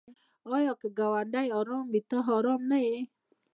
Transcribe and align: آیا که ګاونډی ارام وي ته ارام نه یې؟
آیا 0.55 0.73
که 0.81 0.87
ګاونډی 0.97 1.47
ارام 1.59 1.85
وي 1.93 2.01
ته 2.09 2.17
ارام 2.35 2.61
نه 2.71 2.77
یې؟ 2.85 2.97